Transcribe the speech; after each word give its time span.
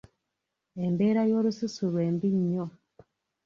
Embeera 0.85 1.21
y'olususu 1.29 1.83
lwe 1.91 2.05
mbi 2.13 2.29
nnyo. 2.37 2.65